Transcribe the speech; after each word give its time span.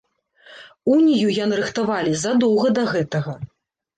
Унію 0.93 1.27
яны 1.43 1.59
рыхтавалі 1.59 2.13
задоўга 2.23 2.67
да 2.79 2.83
гэтага. 2.95 3.37